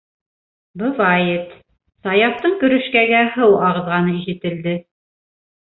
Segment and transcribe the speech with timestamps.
[0.81, 1.51] Бывает,-
[2.07, 4.77] Саяфтың көрөшкәгә һыу ағыҙғаны ишетелде.